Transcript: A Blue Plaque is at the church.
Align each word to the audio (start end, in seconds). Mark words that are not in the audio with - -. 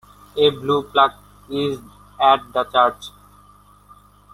A 0.35 0.49
Blue 0.49 0.81
Plaque 0.91 1.19
is 1.51 1.77
at 2.19 2.51
the 2.51 2.63
church. 2.63 3.05